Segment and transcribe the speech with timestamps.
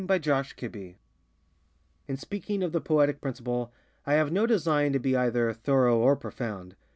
[0.03, 0.95] THE POETIC PRINCIPLE
[2.07, 3.71] In speaking of the Poetic Principle,
[4.07, 6.75] I have no design to be either thorough or profound.